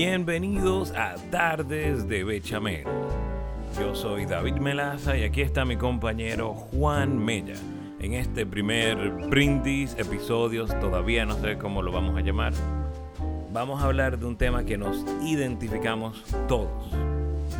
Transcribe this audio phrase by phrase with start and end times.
[0.00, 2.84] Bienvenidos a Tardes de Bechamel.
[3.80, 7.56] Yo soy David Melaza y aquí está mi compañero Juan Mella.
[7.98, 12.52] En este primer brindis, episodios, todavía no sé cómo lo vamos a llamar,
[13.52, 16.92] vamos a hablar de un tema que nos identificamos todos.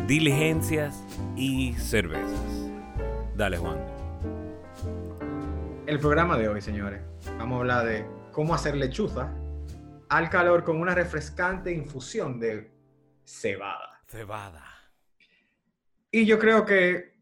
[0.07, 1.03] Diligencias
[1.35, 2.71] y cervezas.
[3.37, 3.79] Dale Juan.
[5.89, 7.01] El programa de hoy, señores,
[7.37, 9.29] vamos a hablar de cómo hacer lechuza
[10.09, 12.71] al calor con una refrescante infusión de
[13.25, 14.01] cebada.
[14.07, 14.65] Cebada.
[16.11, 17.19] Y yo creo que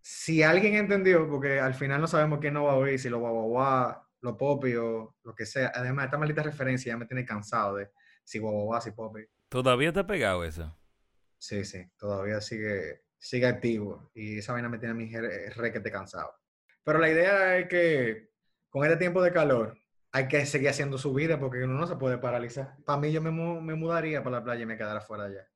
[0.00, 3.18] si alguien entendió, porque al final no sabemos quién no va a oír, si lo
[3.18, 5.70] guaguaguá, lo popi o lo que sea.
[5.74, 7.90] Además, esta maldita referencia ya me tiene cansado de
[8.24, 9.26] si guaguaguá, si popi.
[9.48, 10.74] ¿Todavía te ha pegado eso?
[11.36, 14.10] Sí, sí, todavía sigue, sigue activo.
[14.14, 16.32] Y esa vaina me tiene a mí re que te cansado.
[16.82, 18.30] Pero la idea es que
[18.70, 19.78] con este tiempo de calor,
[20.18, 22.76] hay que seguir haciendo su vida porque uno no se puede paralizar.
[22.84, 25.48] Para mí yo me, me mudaría para la playa y me quedara fuera allá.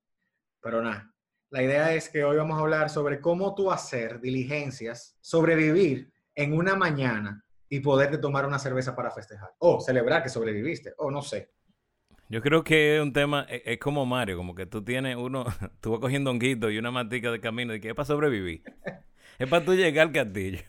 [0.60, 1.12] Pero nada,
[1.50, 6.52] la idea es que hoy vamos a hablar sobre cómo tú hacer diligencias, sobrevivir en
[6.54, 9.50] una mañana y poderte tomar una cerveza para festejar.
[9.58, 11.50] O celebrar que sobreviviste, o no sé.
[12.28, 15.44] Yo creo que es un tema, es, es como Mario, como que tú tienes uno,
[15.80, 18.62] tú vas cogiendo honguito y una matica de camino y que es para sobrevivir.
[19.38, 20.60] es para tú llegar al castillo.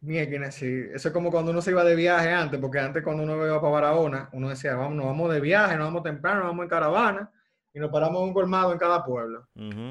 [0.00, 0.84] Mira, sí.
[0.92, 3.60] Eso es como cuando uno se iba de viaje antes, porque antes cuando uno iba
[3.60, 6.68] para Barahona, uno decía, vamos, nos vamos de viaje, nos vamos temprano, nos vamos en
[6.68, 7.30] caravana
[7.72, 9.48] y nos paramos un colmado en cada pueblo.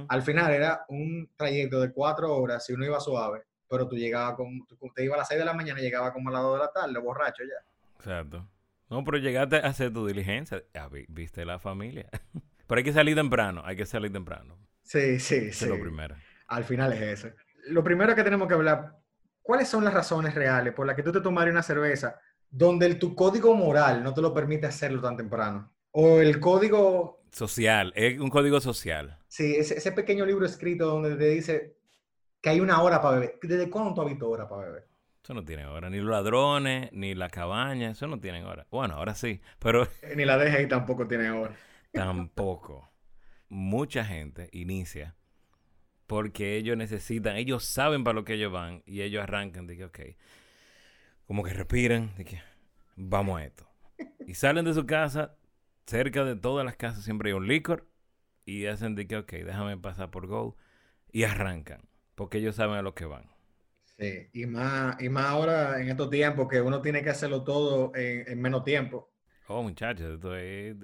[0.08, 4.36] Al final era un trayecto de cuatro horas si uno iba suave, pero tú llegabas
[4.36, 6.54] con, te iba a las seis de la mañana y llegaba como a las dos
[6.54, 7.66] de la tarde, borracho ya.
[7.98, 8.48] Exacto.
[8.90, 10.64] No, pero llegaste a hacer tu diligencia,
[11.10, 12.10] viste la familia.
[12.68, 14.58] pero hay que salir temprano, hay que salir temprano.
[14.84, 15.66] Sí, sí, sí.
[15.66, 16.16] Es lo primero.
[16.48, 17.30] Al final es eso.
[17.68, 18.96] Lo primero que tenemos que hablar
[19.48, 23.00] ¿cuáles son las razones reales por las que tú te tomarías una cerveza donde el,
[23.00, 25.72] tu código moral no te lo permite hacerlo tan temprano?
[25.92, 27.22] O el código...
[27.32, 29.18] Social, es un código social.
[29.30, 31.78] Sí, ese, ese pequeño libro escrito donde te dice
[32.42, 33.40] que hay una hora para beber.
[33.42, 34.88] ¿Desde cuándo tú has visto hora para beber?
[35.24, 35.90] Eso no tiene hora.
[35.90, 38.68] Ni los ladrones, ni la cabaña, eso no tienen hora.
[38.70, 39.88] Bueno, ahora sí, pero...
[40.16, 41.56] Ni la DGI tampoco tiene hora.
[41.94, 42.90] tampoco.
[43.48, 45.16] Mucha gente inicia
[46.08, 49.86] porque ellos necesitan, ellos saben para lo que ellos van y ellos arrancan de que,
[49.86, 50.00] ok,
[51.28, 52.42] como que respiran, de que
[52.96, 53.68] vamos a esto.
[54.26, 55.36] Y salen de su casa,
[55.86, 57.90] cerca de todas las casas siempre hay un licor
[58.46, 60.56] y hacen de que, ok, déjame pasar por Go
[61.12, 61.82] y arrancan,
[62.16, 63.30] porque ellos saben a lo que van.
[64.00, 67.92] Sí, y más, y más ahora en estos tiempos que uno tiene que hacerlo todo
[67.96, 69.12] en, menos tiempo.
[69.48, 70.76] Oh, muchachos, esto es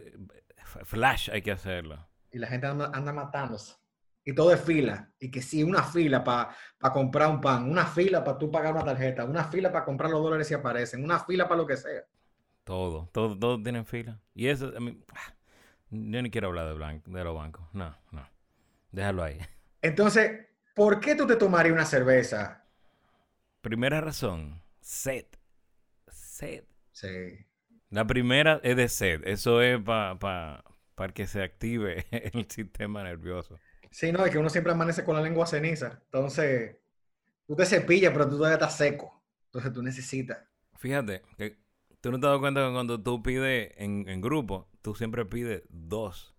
[0.83, 2.05] flash, hay que hacerlo.
[2.31, 3.82] Y la gente anda, anda matándose
[4.25, 5.11] y todo es fila.
[5.19, 6.55] Y que sí, una fila para
[6.93, 10.21] comprar un pan, una fila para tú pagar una tarjeta, una fila para comprar los
[10.21, 12.03] dólares si aparecen, una fila para lo que sea.
[12.63, 14.19] Todo, todo, todo tienen fila.
[14.33, 15.03] Y eso, a mí,
[15.89, 17.65] yo ni quiero hablar de, blanco, de los bancos.
[17.73, 18.27] No, no.
[18.91, 19.39] Déjalo ahí.
[19.81, 22.63] Entonces, ¿por qué tú te tomarías una cerveza?
[23.61, 25.25] Primera razón, sed.
[26.07, 26.63] Sed.
[26.91, 27.45] Sí.
[27.89, 29.21] La primera es de sed.
[29.25, 30.63] Eso es para
[30.95, 33.59] para que se active el sistema nervioso.
[33.93, 36.01] Sí, no, es que uno siempre amanece con la lengua ceniza.
[36.05, 36.77] Entonces,
[37.45, 39.23] tú te cepillas, pero tú todavía estás seco.
[39.45, 40.39] Entonces tú necesitas.
[40.79, 41.59] Fíjate, que
[42.01, 46.35] tú no te das cuenta que cuando tú pides en, grupo, tú siempre pides dos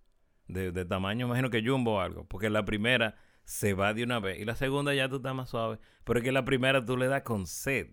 [0.49, 2.27] de, tamaño, imagino que jumbo o algo.
[2.27, 5.51] Porque la primera se va de una vez y la segunda ya tú estás más
[5.51, 5.79] suave.
[6.03, 7.87] Pero es que la primera tú le das con sed.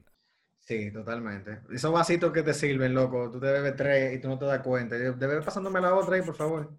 [0.58, 1.60] Sí, totalmente.
[1.72, 4.62] Esos vasitos que te sirven, loco, tú te bebes tres y tú no te das
[4.62, 4.96] cuenta.
[4.98, 6.72] Debes pasándome la otra ahí, por favor.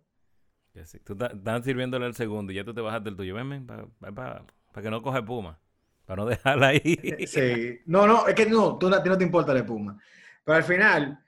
[1.05, 3.35] Tú estás sirviéndole el segundo y ya tú te bajas del tuyo.
[3.35, 4.45] Ven, para
[4.83, 5.59] que no coge puma.
[6.07, 6.99] Para no dejarla ahí.
[7.27, 7.81] Sí.
[7.87, 9.99] No, no, es que no, tú, a ti no te importa la puma.
[10.45, 11.23] Pero al final,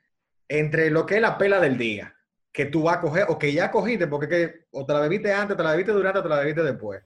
[0.47, 2.15] entre lo que es la pela del día,
[2.51, 5.33] que tú vas a coger, o que ya cogiste, porque que, o te la bebiste
[5.33, 7.03] antes, te la bebiste durante, o te la bebiste después.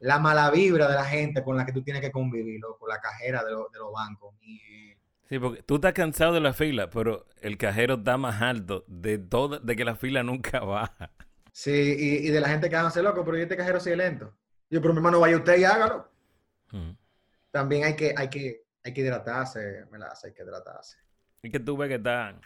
[0.00, 2.98] La mala vibra de la gente con la que tú tienes que convivir, con la
[3.00, 4.34] cajera de, de los bancos.
[5.28, 9.18] Sí, porque tú estás cansado de la fila, pero el cajero está más alto de
[9.18, 11.10] todo, de que la fila nunca baja.
[11.58, 14.32] Sí, y, de la gente que hace loco, pero yo este cajero sigue lento.
[14.70, 16.08] Yo, pero mi hermano, vaya usted y hágalo.
[17.50, 20.98] También hay que, hay que, hay que hidratarse, me la hace, hay que hidratarse.
[21.42, 22.40] Es que tú ves que está,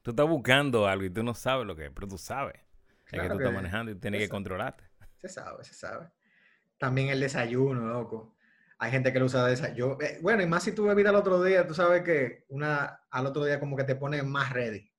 [0.00, 2.54] tú estás buscando algo y tú no sabes lo que es, pero tú sabes.
[3.12, 4.84] es que tú estás manejando y tienes que controlarte.
[5.20, 6.08] Se sabe, se sabe.
[6.78, 8.34] También el desayuno, loco.
[8.78, 9.98] Hay gente que lo usa de desayuno.
[10.00, 13.26] Eh, bueno, y más si tú bebida al otro día, tú sabes que una al
[13.26, 14.90] otro día como que te pone más ready.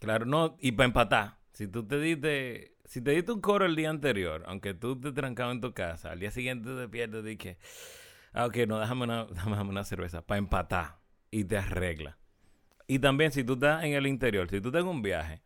[0.00, 1.35] Claro, no, y para empatar.
[1.56, 5.12] Si tú te diste, si te diste un coro el día anterior, aunque tú te
[5.12, 7.56] trancabas en tu casa, al día siguiente te despiertas y que,
[8.34, 10.98] ah, ok, no, déjame una, déjame una cerveza para empatar
[11.30, 12.18] y te arregla.
[12.86, 15.42] Y también si tú estás en el interior, si tú estás en un viaje,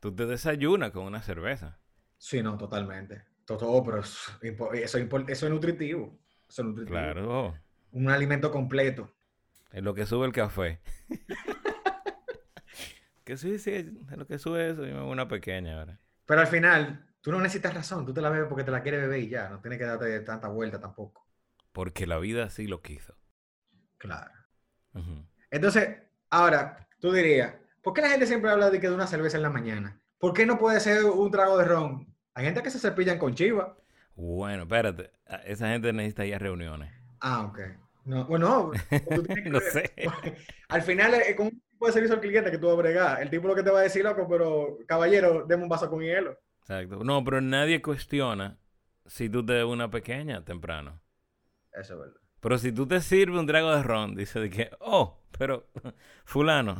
[0.00, 1.80] Tú te desayunas con una cerveza.
[2.18, 3.24] Sí, no, totalmente.
[3.44, 6.18] Todo, pero eso, eso, eso es nutritivo.
[6.48, 6.96] Eso es nutritivo.
[6.96, 7.54] Claro.
[7.92, 9.10] Un alimento completo.
[9.72, 10.80] Es lo que sube el café.
[13.26, 14.86] que sí, sí, es lo que sube eso.
[14.86, 16.00] Yo me una pequeña ahora.
[16.24, 18.06] Pero al final, tú no necesitas razón.
[18.06, 19.48] Tú te la bebes porque te la quieres beber y ya.
[19.48, 21.26] No tienes que darte tanta vuelta tampoco.
[21.72, 23.16] Porque la vida sí lo quiso.
[23.98, 24.30] Claro.
[25.50, 25.98] Entonces,
[26.30, 29.42] ahora, tú dirías, ¿por qué la gente siempre habla de que de una cerveza en
[29.42, 30.00] la mañana?
[30.18, 32.14] ¿Por qué no puede ser un trago de ron?
[32.32, 33.76] Hay gente que se cepillan con chiva.
[34.14, 35.10] Bueno, espérate.
[35.44, 36.92] Esa gente necesita ir a reuniones.
[37.20, 37.58] Ah, ok.
[38.06, 38.70] No, bueno,
[39.46, 39.92] no sé.
[40.68, 43.20] Al final, es como un tipo de servicio al cliente que tú vas a bregar.
[43.20, 46.00] El tipo lo que te va a decir, loco, pero caballero, deme un vaso con
[46.00, 46.38] hielo.
[46.60, 47.02] Exacto.
[47.02, 48.58] No, pero nadie cuestiona
[49.06, 51.00] si tú te des una pequeña temprano.
[51.72, 52.20] Eso es verdad.
[52.40, 55.66] Pero si tú te sirves un trago de ron, dice de que, oh, pero
[56.24, 56.76] fulano,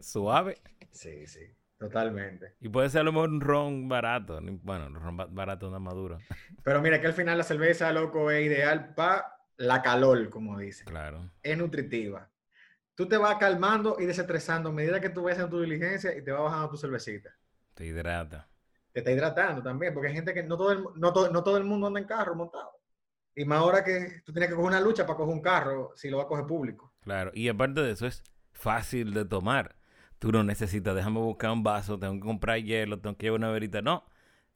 [0.00, 0.58] suave.
[0.90, 1.40] Sí, sí,
[1.78, 2.54] totalmente.
[2.60, 4.40] Y puede ser a lo mejor un ron barato.
[4.42, 6.18] Bueno, un ron barato no maduro.
[6.64, 10.84] Pero mira que al final la cerveza, loco, es ideal para la calor, como dice.
[10.84, 11.30] Claro.
[11.42, 12.30] Es nutritiva.
[12.94, 16.22] Tú te vas calmando y desestresando a medida que tú ves en tu diligencia y
[16.22, 17.30] te vas bajando tu cervecita.
[17.74, 18.48] Te hidrata.
[18.92, 21.64] Te está hidratando también, porque hay gente que no todo el, no no todo el
[21.64, 22.70] mundo anda en carro montado.
[23.34, 26.08] Y más ahora que tú tienes que coger una lucha para coger un carro si
[26.08, 26.94] lo va a coger público.
[27.00, 28.22] Claro, y aparte de eso es
[28.52, 29.74] fácil de tomar.
[30.20, 33.50] Tú no necesitas, déjame buscar un vaso, tengo que comprar hielo, tengo que llevar una
[33.50, 33.82] verita.
[33.82, 34.04] No,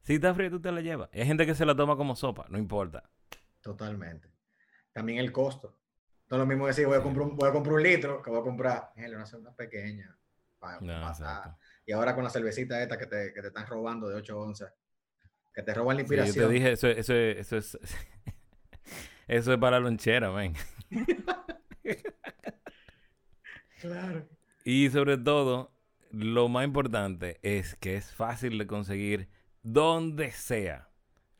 [0.01, 1.09] si está frío tú te la llevas.
[1.13, 3.03] hay gente que se la toma como sopa, no importa.
[3.61, 4.29] Totalmente.
[4.93, 5.77] También el costo.
[6.29, 8.29] No es lo mismo decir, voy a comprar un, voy a comprar un litro que
[8.29, 10.15] voy a comprar una, una pequeña.
[11.85, 14.73] y ahora con la cervecita esta que te, que te están robando de 8 onzas,
[15.53, 16.35] que te roban la inspiración.
[16.35, 17.77] yo te dije, eso, eso, eso es...
[19.29, 20.55] Eso es para lonchera, ven.
[23.79, 24.27] claro.
[24.65, 25.71] Y sobre todo,
[26.11, 29.29] lo más importante es que es fácil de conseguir
[29.61, 30.88] donde sea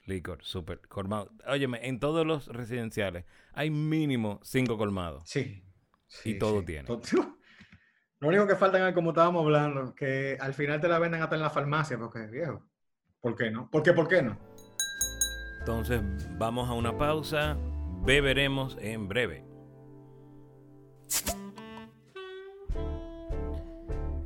[0.10, 1.32] licor super colmado.
[1.48, 5.24] Óyeme, en todos los residenciales hay mínimo cinco colmados.
[5.26, 5.64] Sí.
[6.26, 6.88] y todo tiene.
[8.20, 11.36] Lo único que falta es, como estábamos hablando, que al final te la venden hasta
[11.36, 12.66] en la farmacia, porque es viejo.
[13.22, 13.70] ¿Por qué no?
[13.70, 14.38] ¿Por qué, por qué no?
[15.60, 16.02] Entonces,
[16.38, 17.58] vamos a una pausa
[18.04, 19.49] beberemos en breve.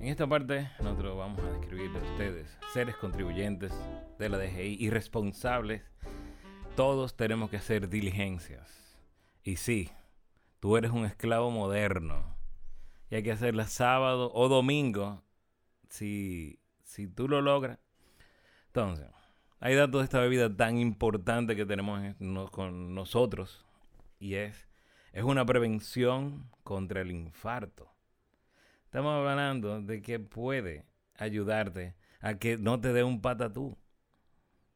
[0.04, 3.72] En esta parte nosotros vamos a describirle a ustedes, seres contribuyentes
[4.20, 5.82] de la DGI y responsables,
[6.76, 9.00] todos tenemos que hacer diligencias.
[9.46, 9.92] Y sí,
[10.60, 12.36] tú eres un esclavo moderno
[13.10, 15.24] y hay que hacerla sábado o domingo
[15.88, 17.80] si, si tú lo logras.
[18.66, 19.08] Entonces,
[19.62, 22.14] hay datos de esta bebida tan importante que tenemos
[22.52, 23.66] con nosotros
[24.20, 24.68] y es,
[25.14, 27.94] es una prevención contra el infarto.
[28.94, 30.86] Estamos hablando de que puede
[31.16, 33.76] ayudarte a que no te dé un patatú.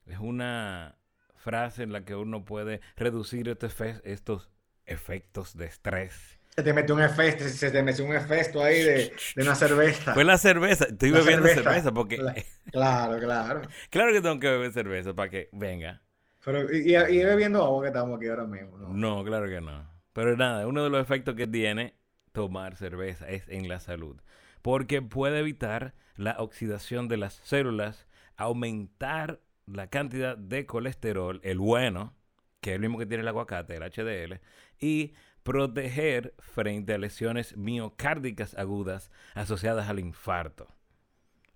[0.07, 0.97] Es una
[1.35, 4.49] frase en la que uno puede reducir estos
[4.87, 9.13] efectos de estrés se te metió un efecto, se te metió un efecto ahí de,
[9.35, 10.15] de una cerveza.
[10.15, 12.17] Fue la cerveza, estoy bebiendo cerveza, porque...
[12.71, 13.61] Claro, claro.
[13.91, 16.01] claro que tengo que beber cerveza para que venga.
[16.43, 18.89] Pero, y, y, bebiendo agua que estamos aquí ahora mismo, ¿no?
[18.89, 19.87] No, claro que no.
[20.11, 21.93] Pero nada, uno de los efectos que tiene
[22.37, 24.21] tomar cerveza es en la salud.
[24.61, 32.13] Porque puede evitar la oxidación de las células, aumentar la cantidad de colesterol, el bueno,
[32.61, 34.39] que es el mismo que tiene el aguacate, el HDL,
[34.79, 40.67] y proteger frente a lesiones miocárdicas agudas asociadas al infarto.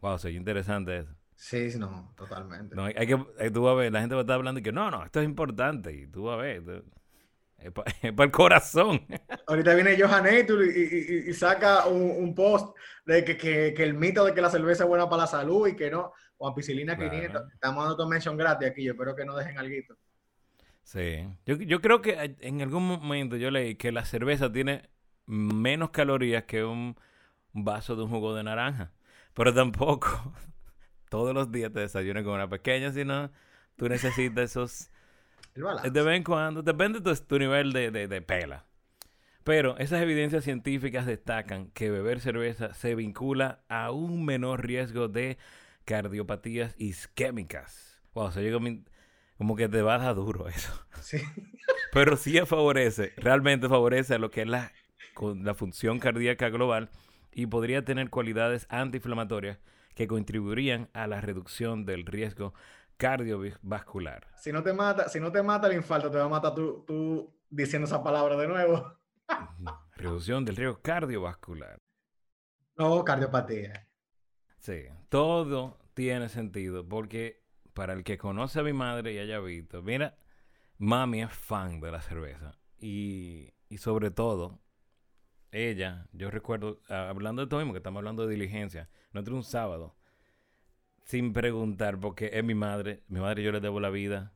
[0.01, 1.13] Wow, soy interesante eso.
[1.35, 2.75] Sí, no, totalmente.
[2.75, 4.63] No, hay, que, eh, tú vas a ver, la gente va a estar hablando y
[4.63, 5.93] que no, no, esto es importante.
[5.93, 6.83] Y tú vas a ver,
[7.61, 7.91] es para
[8.25, 9.05] el corazón.
[9.47, 12.75] Ahorita viene Johan Eitul y, y, saca un, post
[13.05, 15.67] de que, que, que, el mito de que la cerveza es buena para la salud
[15.67, 16.13] y que no.
[16.37, 17.53] O ampicilina 500.
[17.53, 18.83] Estamos dando tu mention gratis aquí.
[18.83, 19.75] Yo espero que no dejen algo.
[20.81, 21.27] Sí.
[21.45, 24.89] Yo, yo creo que en algún momento yo leí que la cerveza tiene
[25.27, 26.97] menos calorías que un
[27.53, 28.91] vaso de un jugo de naranja.
[29.33, 30.33] Pero tampoco
[31.09, 33.31] todos los días te desayunas con una pequeña, sino
[33.75, 34.91] tú necesitas esos...
[35.55, 38.65] de vez en cuando, depende de tu, nivel de, de, de pela.
[39.43, 45.37] Pero esas evidencias científicas destacan que beber cerveza se vincula a un menor riesgo de
[45.85, 48.01] cardiopatías isquémicas.
[48.13, 48.83] Wow, se llegó mi
[49.41, 50.71] como que te va a dar duro eso.
[51.01, 51.17] Sí.
[51.91, 54.71] Pero sí favorece, realmente favorece a lo que es la,
[55.19, 56.91] la función cardíaca global
[57.31, 59.57] y podría tener cualidades antiinflamatorias
[59.95, 62.53] que contribuirían a la reducción del riesgo
[63.01, 64.27] cardiovascular.
[64.37, 66.83] Si no te mata, si no te mata el infarto, te va a matar tú,
[66.85, 68.95] tú diciendo esa palabra de nuevo.
[69.95, 71.79] Reducción del riesgo cardiovascular.
[72.77, 73.87] No, cardiopatía.
[74.59, 77.43] Sí, todo tiene sentido porque
[77.73, 80.15] para el que conoce a mi madre y haya visto, mira,
[80.77, 84.59] mami es fan de la cerveza y, y sobre todo,
[85.49, 89.43] ella, yo recuerdo, ah, hablando de todo mismo, que estamos hablando de diligencia, nosotros un
[89.43, 89.95] sábado,
[91.11, 94.31] sin preguntar, porque es mi madre, mi madre yo le debo la vida,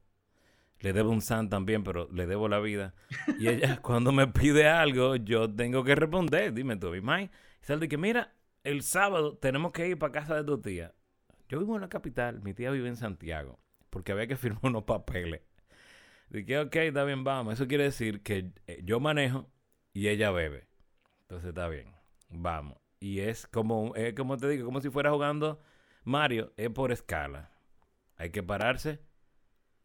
[0.82, 2.94] le debo un san también, pero le debo la vida.
[3.40, 7.88] Y ella cuando me pide algo, yo tengo que responder, dime tú, mi mamá, y
[7.88, 8.34] que mira,
[8.66, 10.94] el sábado tenemos que ir para casa de tu tía.
[11.48, 13.58] Yo vivo en la capital, mi tía vive en Santiago,
[13.90, 15.44] porque había que firmar unos papeles.
[16.30, 17.54] Dije, ok, está bien, vamos.
[17.54, 19.50] Eso quiere decir que eh, yo manejo
[19.94, 20.68] y ella bebe.
[21.22, 21.88] Entonces está bien,
[22.28, 22.78] vamos.
[23.00, 25.62] Y es como, es como te digo, como si fuera jugando
[26.06, 27.52] Mario, es por escala.
[28.16, 29.02] Hay que pararse.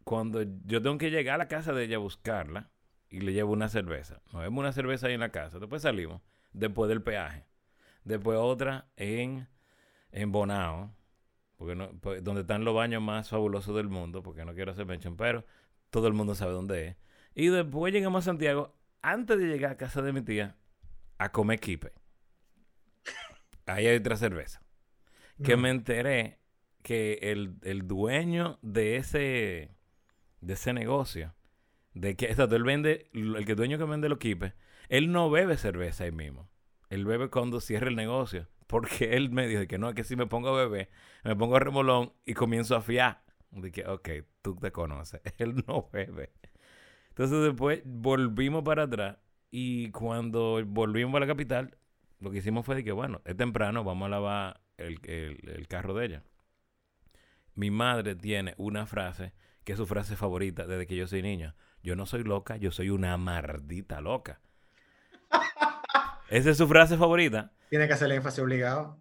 [0.05, 2.71] Cuando yo tengo que llegar a la casa de ella a buscarla
[3.09, 4.21] y le llevo una cerveza.
[4.33, 5.59] Nos vemos una cerveza ahí en la casa.
[5.59, 6.21] Después salimos,
[6.53, 7.47] después del peaje.
[8.05, 9.49] Después otra en,
[10.13, 10.95] en Bonao,
[11.57, 14.87] porque no, pues, donde están los baños más fabulosos del mundo, porque no quiero hacer
[14.87, 15.45] mention, pero
[15.91, 16.97] todo el mundo sabe dónde es.
[17.35, 20.57] Y después llegamos a Santiago, antes de llegar a casa de mi tía,
[21.19, 21.93] a comer kipe.
[23.67, 24.63] Ahí hay otra cerveza.
[25.43, 26.39] Que me enteré
[26.83, 29.71] que el, el, dueño de ese,
[30.41, 31.35] de ese negocio,
[31.95, 34.55] de que, exacto, él vende, el que dueño que vende los kipes,
[34.89, 36.51] él no bebe cerveza ahí mismo.
[36.89, 38.49] Él bebe cuando cierra el negocio.
[38.67, 40.91] Porque él me dijo que no, es que si me pongo a beber,
[41.25, 43.23] me pongo a remolón y comienzo a fiar.
[43.51, 44.09] Dije, ok,
[44.43, 45.21] tú te conoces.
[45.39, 46.33] Él no bebe.
[47.09, 49.19] Entonces después volvimos para atrás
[49.51, 51.77] y cuando volvimos a la capital,
[52.21, 54.99] lo que hicimos fue de que, bueno, es temprano, vamos a lavar el,
[55.49, 56.23] el carro de ella.
[57.55, 59.33] Mi madre tiene una frase
[59.65, 61.55] que es su frase favorita desde que yo soy niño.
[61.83, 64.41] Yo no soy loca, yo soy una maldita loca.
[66.29, 67.53] Esa es su frase favorita.
[67.69, 68.99] Tiene que hacer el énfasis obligado.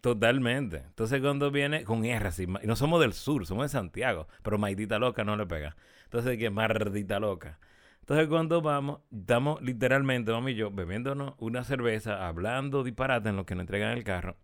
[0.00, 0.78] Totalmente.
[0.86, 4.98] Entonces cuando viene con R, así, no somos del sur, somos de Santiago, pero maldita
[4.98, 5.76] loca no le pega.
[6.04, 7.58] Entonces, que maldita loca.
[8.00, 13.46] Entonces cuando vamos, estamos literalmente, mami y yo, bebiéndonos una cerveza, hablando disparate en lo
[13.46, 14.36] que nos entregan el carro.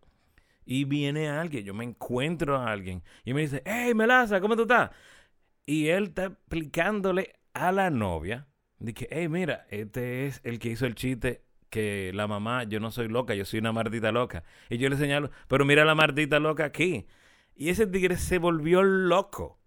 [0.64, 4.62] Y viene alguien, yo me encuentro a alguien y me dice, hey, Melaza, ¿cómo tú
[4.62, 4.90] estás?
[5.66, 8.47] Y él está explicándole a la novia,
[8.78, 11.42] dice, hey, mira, este es el que hizo el chiste
[11.73, 14.45] que la mamá, yo no soy loca, yo soy una mardita loca.
[14.69, 17.07] Y yo le señalo, pero mira la mardita loca aquí.
[17.57, 19.59] Y ese tigre se volvió loco.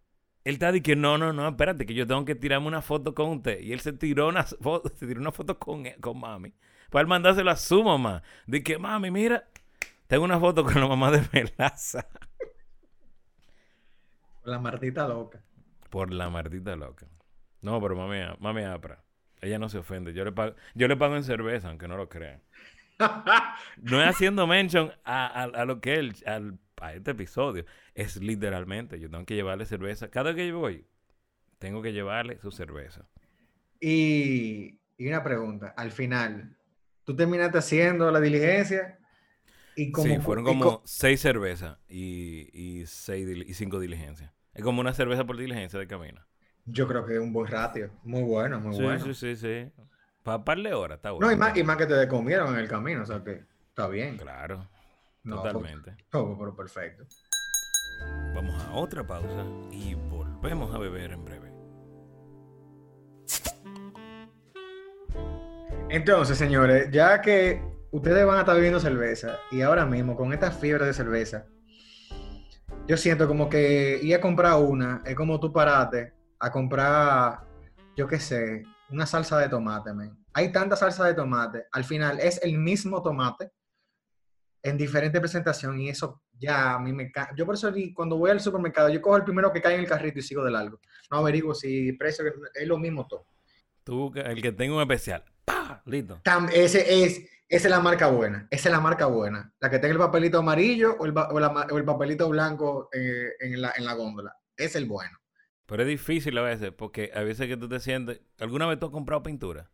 [0.44, 3.30] Él está diciendo, no, no, no, espérate, que yo tengo que tirarme una foto con
[3.30, 3.60] usted.
[3.60, 6.54] Y él se tiró una foto, se tiró con, con mami.
[6.92, 8.22] Para él mandárselo a su mamá.
[8.64, 9.50] Que, mami, mira,
[10.08, 12.08] tengo una foto con la mamá de Melaza.
[14.42, 15.42] Por la mardita loca.
[15.90, 17.08] Por la mardita loca.
[17.62, 19.04] No, pero mami, mami apra.
[19.42, 20.14] Ella no se ofende.
[20.14, 22.42] Yo le pago, yo le pago en cerveza, aunque no lo crean.
[23.82, 27.66] no es haciendo mention a, lo que él, a este episodio.
[27.94, 30.10] Es literalmente, yo tengo que llevarle cerveza.
[30.10, 30.86] Cada vez que yo voy,
[31.58, 33.08] tengo que llevarle su cerveza.
[33.80, 36.56] Y, una pregunta, al final,
[37.04, 39.00] ¿tú terminaste haciendo la diligencia?
[39.75, 44.32] Y como, sí, fueron como seis cervezas y, y, seis, y cinco diligencias.
[44.53, 46.25] Es como una cerveza por diligencia de camino.
[46.65, 47.91] Yo creo que es un buen ratio.
[48.03, 49.03] Muy bueno, muy bueno.
[49.03, 49.72] Sí, sí, sí.
[50.24, 51.27] Para par de horas, está bueno.
[51.27, 53.88] No, y más, y más que te comieron en el camino, o sea que está
[53.88, 54.17] bien.
[54.17, 54.67] Claro.
[55.24, 55.96] totalmente.
[56.10, 57.05] Todo, pero perfecto.
[58.34, 61.51] Vamos a otra pausa y volvemos a beber en breve.
[65.89, 70.52] Entonces, señores, ya que ustedes van a estar bebiendo cerveza y ahora mismo con esta
[70.52, 71.46] fiebre de cerveza,
[72.88, 77.46] yo siento como que ir a comprar una es como tú parate a comprar,
[77.96, 80.18] yo qué sé, una salsa de tomate, man.
[80.34, 81.68] Hay tanta salsa de tomate.
[81.72, 83.52] Al final es el mismo tomate
[84.62, 87.10] en diferente presentación y eso ya a mí me...
[87.38, 89.88] Yo por eso cuando voy al supermercado, yo cojo el primero que cae en el
[89.88, 90.82] carrito y sigo de largo.
[91.10, 93.25] No averiguo si precio es lo mismo todo.
[93.86, 95.24] Tú, el que tengo un especial.
[95.46, 95.82] ¡Pah!
[95.86, 96.22] Listo.
[96.52, 98.48] ese es, esa es la marca buena.
[98.50, 99.54] Esa es la marca buena.
[99.60, 103.74] La que tenga el papelito amarillo o el, o el papelito blanco eh, en, la,
[103.78, 104.36] en la góndola.
[104.58, 105.18] Es el bueno.
[105.66, 108.22] Pero es difícil a veces, porque a veces que tú te sientes.
[108.40, 109.70] ¿Alguna vez tú has comprado pintura?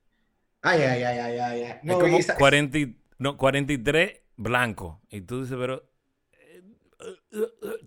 [0.62, 1.80] Ay, ay, ay, ay, ay.
[1.84, 2.78] No, es como 40,
[3.18, 5.02] no, 43 blanco.
[5.10, 5.91] Y tú dices, pero.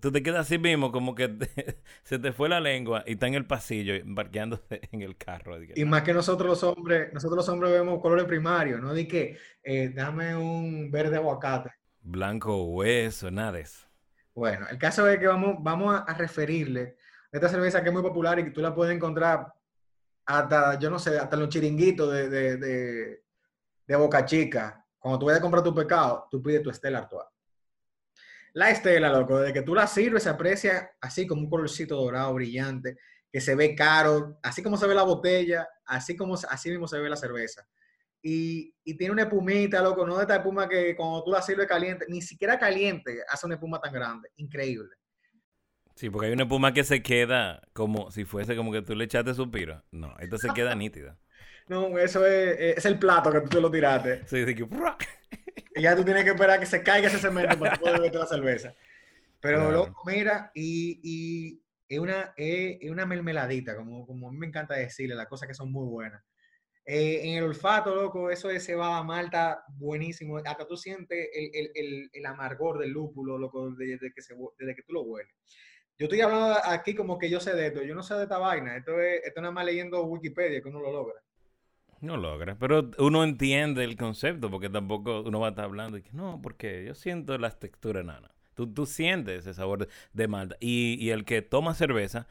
[0.01, 1.29] Tú te quedas así mismo, como que
[2.03, 5.57] se te fue la lengua y está en el pasillo, embarqueándose en el carro.
[5.75, 8.93] Y más que nosotros los hombres, nosotros los hombres vemos colores primarios, ¿no?
[8.93, 11.71] De que eh, dame un verde aguacate.
[12.01, 13.87] Blanco hueso, nada de eso.
[14.33, 16.97] Bueno, el caso es que vamos, vamos a referirle
[17.31, 19.53] esta cerveza que es muy popular y que tú la puedes encontrar
[20.25, 23.21] hasta, yo no sé, hasta los chiringuitos de, de,
[23.85, 24.83] de, Boca Chica.
[24.97, 27.25] Cuando tú vayas a comprar tu pecado, tú pides tu Estela Artois.
[28.55, 32.33] La estela, loco, desde que tú la sirves se aprecia así como un colorcito dorado
[32.33, 32.95] brillante,
[33.29, 36.97] que se ve caro, así como se ve la botella, así como así mismo se
[36.97, 37.67] ve la cerveza.
[38.21, 41.67] Y, y tiene una espumita, loco, no de esta espuma que cuando tú la sirves
[41.67, 44.29] caliente, ni siquiera caliente hace una espuma tan grande.
[44.37, 44.95] Increíble.
[45.95, 49.03] Sí, porque hay una espuma que se queda como si fuese como que tú le
[49.03, 49.83] echaste suspiro.
[49.91, 51.17] No, esta se queda nítida.
[51.67, 54.25] No, eso es, es, el plato que tú te lo tiraste.
[54.27, 54.67] Sí, sí, que...
[55.75, 58.27] Y ya tú tienes que esperar que se caiga ese cemento para poder beberte la
[58.27, 58.73] cerveza.
[59.41, 64.47] Pero, loco, mira, y, y es, una, es, una mermeladita, como, como a mí me
[64.47, 66.23] encanta decirle, las cosas que son muy buenas.
[66.87, 70.37] Eh, en el olfato, loco, eso de cebada malta, buenísimo.
[70.37, 74.75] Hasta tú sientes el, el, el, el amargor del lúpulo, loco, desde, que, se, desde
[74.75, 75.33] que tú lo hueles.
[75.97, 77.81] Yo estoy hablando aquí como que yo sé de esto.
[77.81, 78.77] Yo no sé de esta vaina.
[78.77, 81.21] Esto es, esto nada más leyendo Wikipedia que uno lo logra.
[82.01, 86.01] No logra, pero uno entiende el concepto porque tampoco uno va a estar hablando y
[86.01, 88.31] que no, porque yo siento las texturas nana.
[88.53, 90.55] Tú, tú sientes ese sabor de, malta.
[90.59, 92.27] Y, y, el que toma cerveza,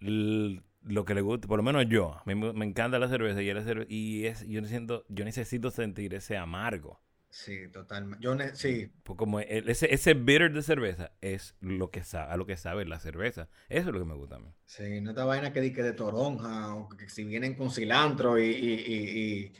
[0.00, 3.52] lo que le gusta, por lo menos yo, a mí me, encanta la cerveza y,
[3.52, 7.00] la y es, yo, siento, yo necesito sentir ese amargo.
[7.38, 8.20] Sí, totalmente.
[8.20, 8.90] Yo sí.
[9.04, 12.84] Pues como ese, ese bitter de cerveza es lo que sabe, a lo que sabe
[12.84, 13.48] la cerveza.
[13.68, 14.52] Eso es lo que me gusta a mí.
[14.66, 18.50] Sí, no esta vaina que dice de toronja, o que si vienen con cilantro y,
[18.50, 19.52] y,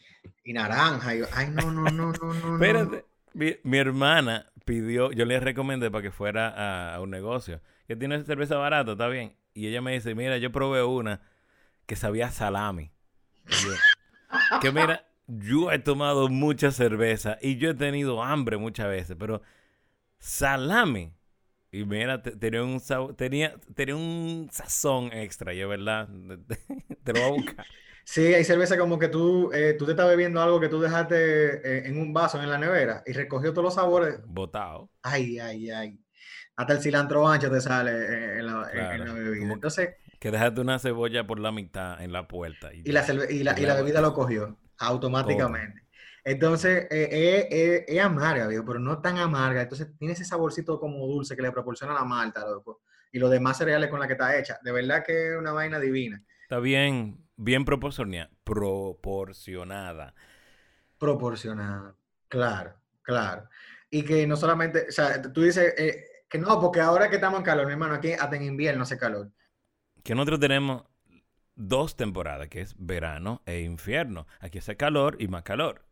[0.44, 1.12] y, naranja.
[1.32, 2.54] ay, no, no, no, no, no.
[2.54, 3.04] Espérate.
[3.32, 8.24] Mi, mi, hermana pidió, yo le recomendé para que fuera a, un negocio, que tiene
[8.24, 9.36] cerveza barata, está bien.
[9.54, 11.20] Y ella me dice, mira, yo probé una
[11.86, 12.90] que sabía salami.
[14.60, 19.42] que mira, yo he tomado mucha cerveza y yo he tenido hambre muchas veces, pero
[20.18, 21.12] salami.
[21.70, 22.80] Y mira, tenía un
[23.14, 26.08] tenía, tenía un sazón extra, yo verdad,
[27.04, 27.66] te lo voy a buscar.
[28.04, 31.56] Sí, hay cerveza como que tú, eh, tú te estás bebiendo algo que tú dejaste
[31.56, 34.20] eh, en un vaso en la nevera y recogió todos los sabores.
[34.24, 34.88] Botado.
[35.02, 36.00] Ay, ay, ay.
[36.56, 39.52] Hasta el cilantro ancho te sale eh, en la, bebida.
[39.52, 42.72] Entonces, que dejaste una cebolla por la mitad en la puerta.
[42.72, 45.88] Y, la, y, la, y la bebida lo cogió automáticamente.
[46.24, 49.62] Entonces, eh, eh, eh, es amarga, pero no tan amarga.
[49.62, 52.82] Entonces, tiene ese saborcito como dulce que le proporciona la malta, loco.
[53.10, 54.58] Y los demás cereales con la que está hecha.
[54.62, 56.22] De verdad que es una vaina divina.
[56.42, 58.30] Está bien, bien proporcionada.
[58.44, 60.14] Proporcionada.
[60.98, 61.94] Proporcionada.
[62.28, 63.48] Claro, claro.
[63.88, 65.74] Y que no solamente, o sea, tú dices
[66.28, 68.98] que no, porque ahora que estamos en calor, mi hermano, aquí hasta en invierno hace
[68.98, 69.30] calor.
[70.04, 70.82] Que nosotros tenemos
[71.58, 74.26] dos temporadas, que es verano e infierno.
[74.40, 75.84] Aquí hace calor y más calor.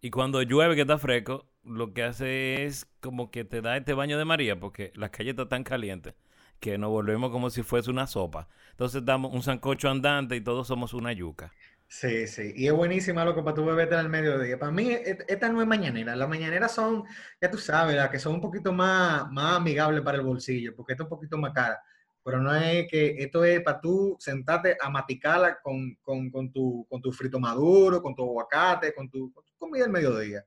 [0.00, 3.94] Y cuando llueve que está fresco, lo que hace es como que te da este
[3.94, 6.14] baño de María, porque las calles están tan calientes
[6.60, 8.48] que nos volvemos como si fuese una sopa.
[8.72, 11.52] Entonces damos un sancocho andante y todos somos una yuca.
[11.86, 12.52] Sí, sí.
[12.54, 14.58] Y es buenísima lo que para tu bebé al mediodía.
[14.58, 16.16] Para mí, e, esta no es mañanera.
[16.16, 17.04] Las mañaneras son,
[17.40, 20.92] ya tú sabes, las que son un poquito más, más amigables para el bolsillo, porque
[20.92, 21.80] esta es un poquito más cara
[22.28, 26.86] pero no es que esto es para tú sentarte a maticarla con, con, con, tu,
[26.90, 30.44] con tu frito maduro, con tu aguacate, con tu, comida del mediodía.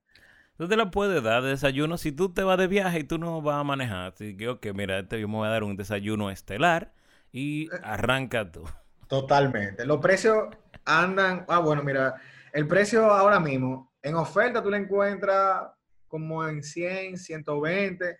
[0.57, 3.17] Tú te la puedes dar de desayuno si tú te vas de viaje y tú
[3.17, 4.13] no vas a manejar.
[4.13, 6.93] Así que, ok, mira, este yo me voy a dar un desayuno estelar
[7.31, 7.79] y eh.
[7.81, 8.63] arranca tú.
[9.07, 9.83] Totalmente.
[9.83, 10.49] Los precios
[10.85, 12.13] andan, ah, bueno, mira,
[12.53, 15.63] el precio ahora mismo, en oferta tú lo encuentras
[16.07, 18.19] como en 100, 120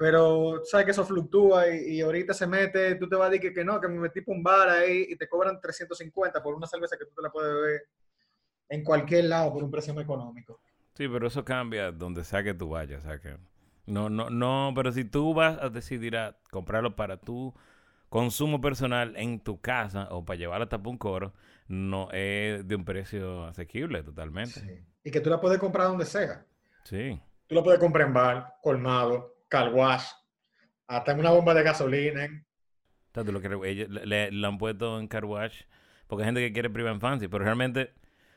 [0.00, 3.62] pero sabes que eso fluctúa y, ahorita se mete, tú te vas a decir que,
[3.62, 6.96] no, que me metí por un bar ahí y te cobran 350 por una cerveza
[6.96, 7.82] que tú te la puedes beber
[8.70, 10.58] en cualquier lado por un precio muy económico.
[10.94, 13.36] Sí, pero eso cambia donde sea que tú vayas, o sea que
[13.84, 17.52] no, no, no, pero si tú vas a decidir a comprarlo para tu
[18.08, 21.34] consumo personal en tu casa o para llevarlo hasta un coro,
[21.68, 24.60] no es de un precio asequible totalmente.
[24.60, 24.82] Sí.
[25.04, 26.46] Y que tú la puedes comprar donde sea.
[26.84, 27.20] Sí.
[27.46, 30.06] Tú la puedes comprar en bar, colmado, carwash,
[30.86, 32.44] hasta en una bomba de gasolina.
[33.12, 35.62] Tanto lo que le, han puesto en carwash
[36.06, 37.92] porque hay gente que quiere privar en fancy, pero realmente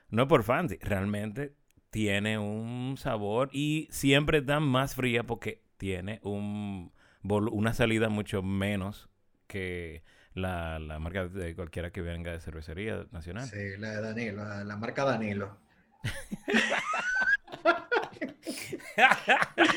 [0.10, 1.56] no es por fancy, realmente
[1.90, 6.92] tiene un sabor y siempre está más fría porque tiene un
[7.24, 9.10] una salida mucho menos
[9.48, 13.48] que la, la, marca de cualquiera que venga de cervecería nacional.
[13.48, 15.58] Sí, la de Danilo, la, la marca Danilo.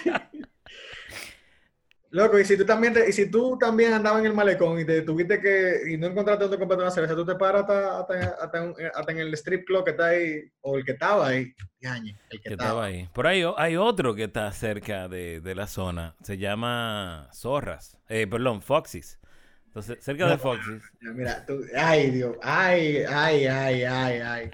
[2.17, 5.03] Loco, y si tú también y si tú también andabas en el malecón y te
[5.03, 9.35] tuviste que y no encontraste donde comprar una cerveza, tú te paras hasta, en el
[9.35, 12.87] strip club que está ahí o el que estaba ahí, el que, estaba.
[12.87, 13.07] ahí.
[13.13, 18.63] Por ahí hay otro que está cerca de, la zona, se llama Zorras, eh, perdón,
[18.63, 19.19] Foxys.
[19.67, 20.83] Entonces, cerca de Foxys.
[21.03, 24.51] Mira, tú, ay Dios, ay, ay, ay, ay, ay.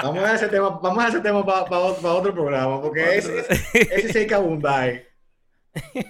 [0.00, 4.12] Vamos a ese tema, vamos a ese tema para otro programa, porque ese, ese, ese
[4.12, 5.11] sí hay que abundar.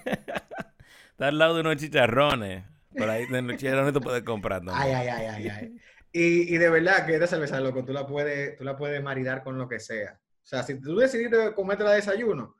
[1.13, 2.65] Está al lado de unos chicharrones.
[2.97, 4.77] Por ahí de los chicharrones tú puedes comprar también.
[4.79, 5.77] Ay, ay, ay, ay, ay.
[6.13, 9.43] Y, y de verdad que esta cerveza, loco, tú la puedes, tú la puedes maridar
[9.43, 10.13] con lo que sea.
[10.15, 12.57] O sea, si tú decidiste comerte la desayuno,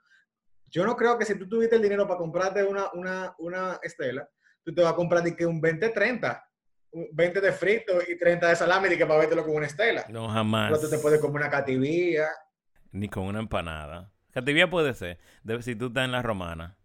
[0.69, 4.27] yo no creo que si tú tuviste el dinero para comprarte una, una, una estela,
[4.65, 6.43] tú te vas a comprar de que un 20-30.
[7.13, 10.05] 20 de frito y 30 de salami y que para vértelo con una estela.
[10.11, 10.71] No, jamás.
[10.71, 12.29] Pero tú te puedes comer una cativía.
[12.91, 14.13] Ni con una empanada.
[14.31, 16.77] Cativía puede ser, de- si tú estás en la romana.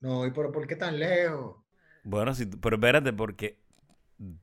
[0.00, 1.56] No, ¿y por, por qué tan lejos?
[2.02, 3.58] Bueno, si, tú- pero espérate, porque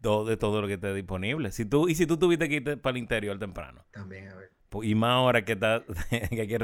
[0.02, 1.52] todo, de todo lo que esté disponible.
[1.52, 4.52] Si tú, y si tú tuviste que irte para el interior temprano, También, a ver.
[4.84, 6.60] y más ahora que, está, que hay que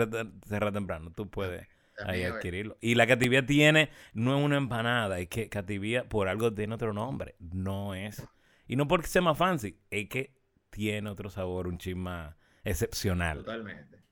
[0.47, 1.67] cerrar temprano, tú puedes
[2.03, 2.77] ahí También, adquirirlo.
[2.81, 6.93] Y la cativía tiene, no es una empanada, es que cativía por algo tiene otro
[6.93, 7.35] nombre.
[7.39, 8.29] No es.
[8.67, 10.35] Y no porque sea más fancy, es que
[10.69, 13.45] tiene otro sabor, un chin más excepcional.
[13.45, 14.03] Totalmente.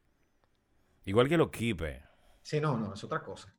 [1.06, 2.02] Igual que los kipe.
[2.42, 3.54] Sí, no, no, es otra cosa.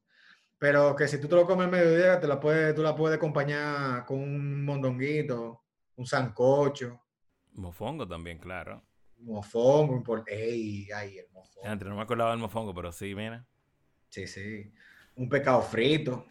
[0.60, 3.16] Pero que si tú te lo comes al mediodía, te la puedes, tú la puedes
[3.16, 5.62] acompañar con un mondonguito,
[5.96, 7.00] un sancocho,
[7.54, 8.82] Mofongo también, claro.
[9.18, 10.22] mofongo, un por...
[10.26, 10.88] ¡Ey!
[10.94, 11.66] ¡Ay, el mofongo!
[11.66, 13.44] Antes no me acordaba del mofongo, pero sí, mira.
[14.10, 14.70] Sí, sí.
[15.16, 16.26] Un pescado frito,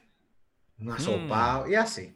[0.79, 2.15] un asopado, y así.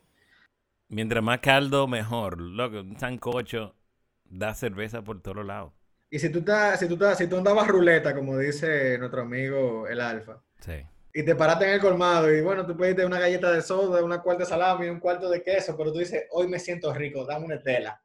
[0.89, 2.39] Mientras más caldo, mejor.
[2.39, 3.75] Loco, un sancocho
[4.23, 5.73] da cerveza por todos lados.
[6.11, 9.87] Y si tú estás, si tú estás, si tú andabas ruleta, como dice nuestro amigo
[9.87, 10.85] el Alfa, Sí.
[11.13, 14.21] Y te paraste en el colmado y bueno, tú pediste una galleta de soda, una
[14.21, 17.45] cuarta de salami, un cuarto de queso, pero tú dices, hoy me siento rico, dame
[17.45, 18.01] una tela.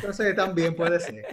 [0.00, 1.30] Entonces también puede ser.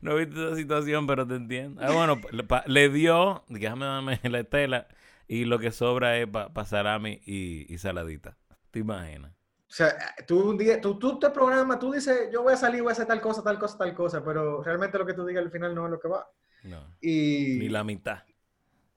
[0.00, 1.80] No he visto esa situación, pero te entiendo.
[1.82, 4.88] Ah, bueno, le, pa- le dio, déjame darme la estela,
[5.28, 8.36] y lo que sobra es para salami y, y saladita.
[8.70, 9.32] ¿Te imaginas?
[9.68, 12.82] O sea, tú un día, tú, tú te programas, tú dices, yo voy a salir,
[12.82, 15.42] voy a hacer tal cosa, tal cosa, tal cosa, pero realmente lo que tú digas
[15.44, 16.28] al final no es lo que va.
[16.62, 16.80] No.
[17.00, 18.24] Y, Ni la mitad.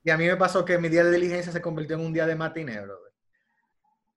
[0.06, 2.28] Y a mí me pasó que mi día de diligencia se convirtió en un día
[2.28, 3.12] de matiné, brother.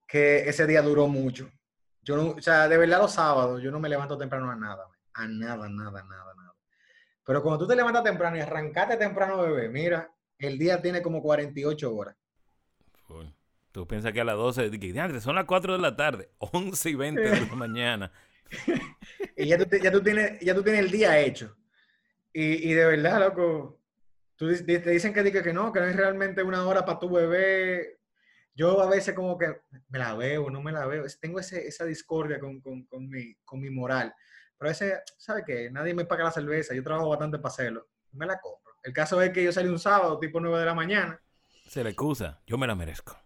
[0.07, 1.51] Que ese día duró mucho.
[2.03, 4.87] Yo no, o sea, de verdad los sábados yo no me levanto temprano a nada,
[5.14, 6.55] a nada, nada, nada, nada.
[7.24, 11.22] Pero cuando tú te levantas temprano y arrancaste temprano, bebé, mira, el día tiene como
[11.22, 12.14] 48 horas.
[13.72, 16.29] Tú piensas que a las 12, di que, "Diantre, son las 4 de la tarde,
[16.38, 18.12] 11 y 20 de la mañana.
[19.38, 21.57] Y ya tú, ya tú, tienes, ya tú tienes el día hecho.
[22.35, 23.77] Y, y de verdad, loco,
[24.38, 27.98] tú, te dicen que, que no, que no es realmente una hora para tu bebé.
[28.55, 31.05] Yo a veces como que me la veo, no me la veo.
[31.20, 34.14] Tengo ese, esa discordia con, con, con mi, con mi moral.
[34.57, 35.70] Pero a veces, ¿sabes qué?
[35.70, 36.74] Nadie me paga la cerveza.
[36.74, 37.88] Yo trabajo bastante para hacerlo.
[38.12, 38.74] Me la compro.
[38.83, 41.20] El caso es que yo salí un sábado, tipo 9 de la mañana.
[41.66, 43.16] Se le excusa, yo me la merezco.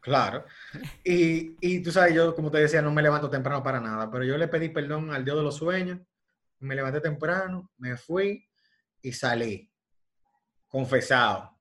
[0.00, 0.44] Claro.
[1.04, 4.24] Y, y tú sabes, yo, como te decía, no me levanto temprano para nada, pero
[4.24, 6.00] yo le pedí perdón al Dios de los sueños,
[6.60, 8.46] me levanté temprano, me fui
[9.00, 9.70] y salí,
[10.68, 11.56] confesado.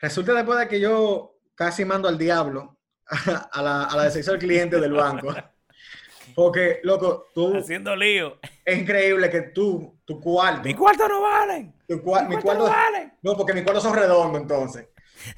[0.00, 4.80] Resulta después de que yo casi mando al diablo a la, a la del cliente
[4.80, 5.28] del banco.
[6.34, 8.38] Porque, loco, tú, Haciendo lío.
[8.64, 11.74] es increíble que tú, tu cuarto, Mi cuarto no valen.
[11.86, 13.12] tu cua- Mi mi cuarto no valen.
[13.22, 14.88] no, porque mis cuartos son redondos, entonces.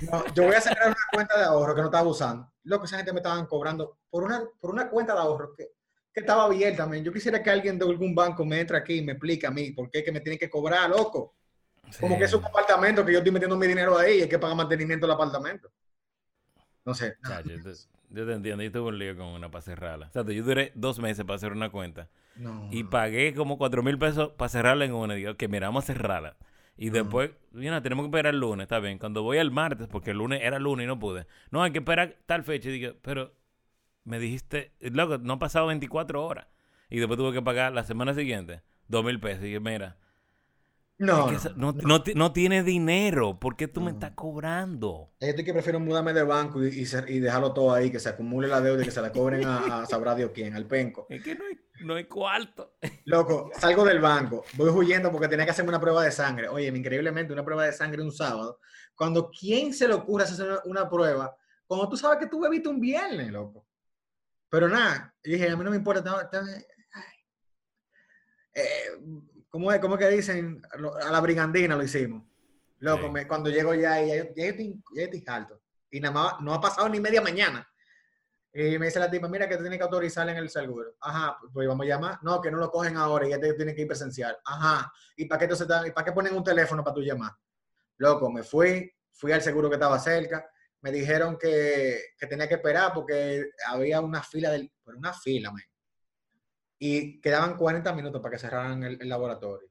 [0.03, 2.49] No, yo voy a sacar una cuenta de ahorro que no estaba usando.
[2.63, 5.71] Loco, esa gente me estaban cobrando por una, por una cuenta de ahorro que,
[6.13, 7.03] que estaba abierta, también.
[7.03, 9.73] Yo quisiera que alguien de algún banco me entre aquí y me explique a mí
[9.73, 11.35] por qué que me tienen que cobrar, loco.
[12.01, 14.39] Como que es un apartamento que yo estoy metiendo mi dinero ahí y hay que
[14.39, 15.71] pagar mantenimiento del apartamento.
[16.85, 17.17] No sé.
[17.23, 17.73] yo, te,
[18.11, 20.09] yo te entiendo, yo tuve un lío con una para cerrarla.
[20.09, 22.69] O sea, yo duré dos meses para hacer una cuenta no.
[22.71, 25.15] y pagué como cuatro mil pesos para cerrarla en una.
[25.15, 26.37] Y digo, que mira, vamos a cerrarla.
[26.77, 28.99] Y después, después, mira, tenemos que esperar el lunes, está bien.
[28.99, 31.27] Cuando voy al martes, porque el lunes era lunes y no pude.
[31.51, 32.69] No, hay que esperar tal fecha.
[32.69, 33.33] Y digo, pero
[34.03, 36.47] me dijiste, loco, no han pasado 24 horas.
[36.91, 39.43] Y después tuve que pagar la semana siguiente dos mil pesos.
[39.45, 39.97] Y dije, mira,
[40.99, 41.89] no, es que no, no, no.
[41.89, 43.39] no ti- no tiene dinero.
[43.41, 45.13] ¿Por qué tú me estás cobrando?
[45.21, 47.99] Yo estoy que prefiero mudarme de banco y, y, ser- y dejarlo todo ahí, que
[48.01, 50.67] se acumule la deuda y que se la cobren a, a sabrá Dios quién, al
[50.67, 51.07] penco.
[51.11, 52.77] Es que no hay, no hay cuarto.
[53.07, 56.49] Loco, salgo del banco, voy huyendo porque tenía que hacerme una prueba de sangre.
[56.49, 58.61] Oye, increíblemente, una prueba de sangre un sábado.
[58.95, 62.69] Cuando quién se le ocurre hacer una, una prueba, cuando tú sabes que tú bebiste
[62.69, 63.67] un viernes, loco.
[64.49, 66.29] Pero nada, yo dije, a mí no me importa.
[66.33, 66.63] ay.
[68.55, 68.63] Eh,
[69.55, 70.61] ¿cómo, es, ¿Cómo es que dicen?
[71.01, 72.25] A la brigandina lo hicimos.
[72.81, 73.13] Loco, Sí.
[73.13, 75.63] me- cuando llego ya, ya, ya yo estoy, ya estoy alto.
[75.93, 77.65] Y nada más, no ha pasado ni media mañana.
[78.53, 80.97] Y me dice la tipa, mira que te tiene que autorizar en el seguro.
[81.01, 82.19] Ajá, pues vamos a llamar.
[82.23, 84.37] No, que no lo cogen ahora y ya te tienen que ir presencial.
[84.45, 87.31] Ajá, ¿y para qué, entonces y para qué ponen un teléfono para tu llamar?
[87.99, 90.45] Loco, me fui, fui al seguro que estaba cerca.
[90.81, 95.53] Me dijeron que, que tenía que esperar porque había una fila, del, pero una fila,
[95.53, 95.63] man.
[96.79, 99.69] Y quedaban 40 minutos para que cerraran el, el laboratorio.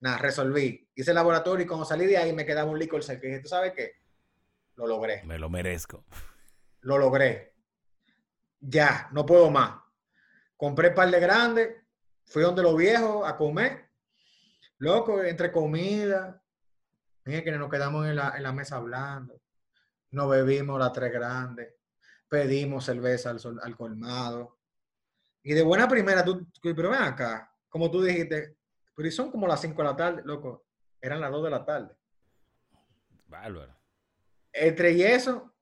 [0.00, 0.88] Nada, resolví.
[0.94, 3.26] Hice el laboratorio y cuando salí de ahí me quedaba un licor seco.
[3.26, 3.92] Y dije, ¿tú sabes qué?
[4.76, 5.22] lo logré.
[5.24, 6.06] Me lo merezco.
[6.80, 7.54] Lo logré.
[8.60, 9.78] Ya, no puedo más.
[10.56, 11.68] Compré par de grandes,
[12.24, 13.90] fui donde los viejos a comer.
[14.78, 16.42] Loco, entre comida.
[17.26, 19.40] Mira que nos quedamos en la, en la mesa hablando.
[20.12, 21.74] Nos bebimos las tres grandes.
[22.28, 24.59] Pedimos cerveza al, sol- al colmado.
[25.42, 28.56] Y de buena primera, tú, pero ven acá, como tú dijiste,
[28.94, 30.66] pero y son como las 5 de la tarde, loco.
[31.00, 31.96] Eran las 2 de la tarde.
[33.26, 33.74] Bárbaro.
[34.52, 35.54] Entre y eso,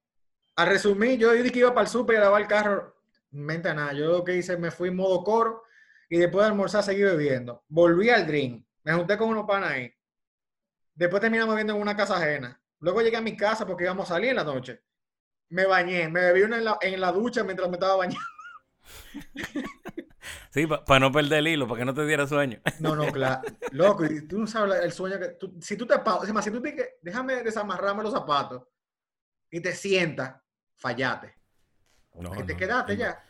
[0.57, 2.97] a resumir, yo dije que iba para el súper y a lavar el carro.
[3.31, 5.63] Mente nada, yo lo que hice, me fui en modo coro
[6.09, 7.63] y después de almorzar seguí bebiendo.
[7.69, 9.95] Volví al drink, me junté con unos panas ahí.
[10.95, 12.61] Después terminamos viendo en una casa ajena.
[12.81, 14.83] Luego llegué a mi casa porque íbamos a salir en la noche.
[15.51, 18.19] Me bañé, me bebí una en la, en la ducha mientras me estaba bañando.
[20.51, 22.59] Sí, para no perder el hilo, para que no te diera sueño.
[22.79, 23.43] No, no, claro.
[23.71, 25.29] Loco, y tú no sabes el sueño que...
[25.31, 28.63] tú- si tú te pausas, si tú te dices, déjame desamarrarme los zapatos
[29.51, 30.37] y te sientas,
[30.77, 31.35] fallate.
[32.15, 33.25] No, que te quedaste ya.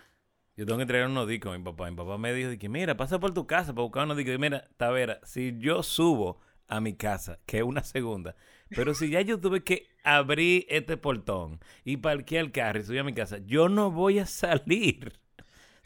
[0.56, 1.90] Yo tengo que entregar unos discos a mi papá.
[1.90, 4.34] Mi papá me dijo que, mira, pasa por tu casa para buscar unos discos.
[4.34, 8.34] Y mira, Tavera, si yo subo a mi casa, que es una segunda,
[8.72, 13.00] pero si ya yo tuve que abrir este portón y parquear el carro y subir
[13.00, 15.18] a mi casa, yo no voy a salir.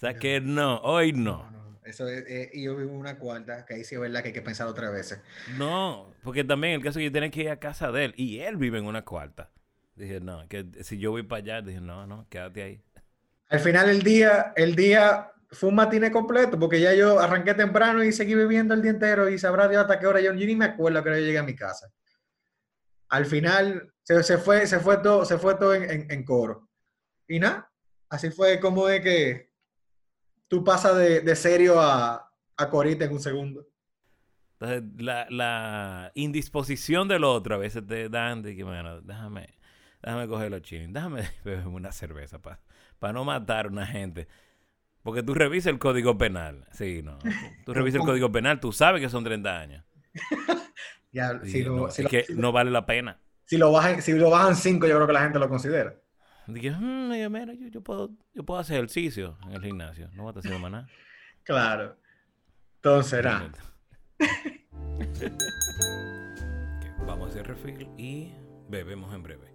[0.02, 1.50] Sea que no, hoy no.
[1.50, 1.80] no.
[1.84, 4.28] Eso es, eh, y yo vivo en una cuarta, que ahí sí es verdad que
[4.28, 5.20] hay que pensar otra veces.
[5.56, 8.14] No, porque también el caso es que yo tenía que ir a casa de él
[8.16, 9.50] y él vive en una cuarta.
[9.96, 12.82] Dije, no, que si yo voy para allá, dije, no, no, quédate ahí.
[13.48, 18.02] Al final el día, el día fue un matiné completo, porque ya yo arranqué temprano
[18.02, 20.56] y seguí viviendo el día entero y sabrá Dios hasta qué hora yo, yo ni
[20.56, 21.88] me acuerdo hora yo llegué a mi casa.
[23.08, 26.68] Al final se, se fue, se fue todo, se fue todo en, en- en coro.
[27.28, 27.70] Y nada,
[28.08, 29.51] así fue como de que
[30.52, 33.66] tú pasas de, de serio a, a corita en un segundo.
[34.60, 39.48] Entonces, la, la indisposición del otro a veces te dan de que, bueno, déjame,
[40.02, 44.28] déjame coger los chinos, déjame beberme una cerveza para no matar a una gente.
[45.02, 46.66] Porque tú revisas el código penal.
[46.72, 47.18] Sí, no.
[47.64, 49.84] Tú, revisas el código penal, tú sabes que son 30 años.
[51.14, 51.66] Ya, lo, no, si es
[52.04, 53.20] lo- que si- no vale la pena.
[53.44, 55.94] si lo bajan, si lo bajan cinco, yo creo que la gente lo considera.
[56.46, 60.08] Dije, "Mm, yo, mira, yo, yo puedo, yo puedo hacer ejercicio en el gimnasio.
[60.14, 60.88] No voy a estar haciendo más nada.
[61.44, 61.96] Claro.
[62.76, 63.52] Entonces, nada.
[67.06, 68.32] Vamos a hacer refill y
[68.68, 69.52] bebemos en breve.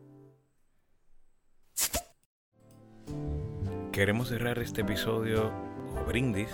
[3.91, 5.51] Queremos cerrar este episodio
[5.95, 6.49] o brindis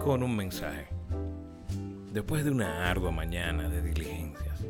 [0.00, 0.88] con un mensaje.
[2.12, 4.64] Después de una ardua mañana de diligencias,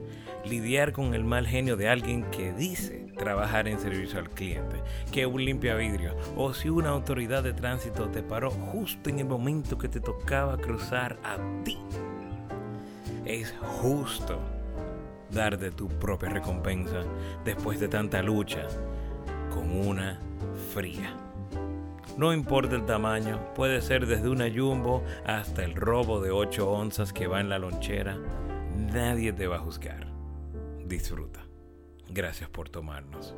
[0.44, 5.27] lidiar con el mal genio de alguien que dice trabajar en servicio al cliente, que
[5.27, 9.79] un limpia vidrio o si una autoridad de tránsito te paró justo en el momento
[9.79, 11.79] que te tocaba cruzar a ti
[13.25, 14.38] es justo
[15.31, 17.03] darte tu propia recompensa
[17.44, 18.66] después de tanta lucha
[19.51, 20.18] con una
[20.75, 21.14] fría.
[22.18, 27.12] No importa el tamaño, puede ser desde una jumbo hasta el robo de 8 onzas
[27.12, 28.18] que va en la lonchera.
[28.77, 30.09] Nadie te va a juzgar.
[30.85, 31.51] Disfruta.
[32.14, 33.35] Gracias por tomarnos.